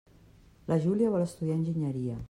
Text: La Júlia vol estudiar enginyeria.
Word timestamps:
La 0.71 0.79
Júlia 0.87 1.13
vol 1.17 1.27
estudiar 1.27 1.59
enginyeria. 1.61 2.19